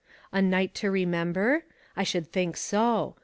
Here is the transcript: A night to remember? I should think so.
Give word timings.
A 0.31 0.41
night 0.41 0.73
to 0.73 0.89
remember? 0.89 1.63
I 1.95 2.01
should 2.01 2.31
think 2.31 2.57
so. 2.57 3.17